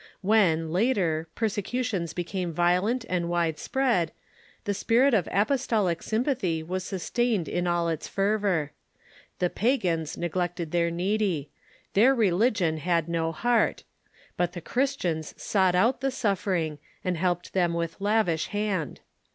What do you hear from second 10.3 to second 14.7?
lected their needy. Their religion had no heart. But the